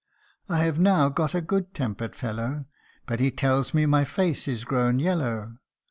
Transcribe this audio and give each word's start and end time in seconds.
I 0.49 0.63
have 0.63 0.79
now 0.79 1.09
got 1.09 1.35
a 1.35 1.41
good 1.41 1.75
tempered 1.75 2.15
fellow, 2.15 2.65
But 3.05 3.19
he 3.19 3.29
tells 3.29 3.71
me 3.75 3.85
my 3.85 4.03
face 4.03 4.47
is 4.47 4.65
grown 4.65 4.97
yellow. 4.97 5.59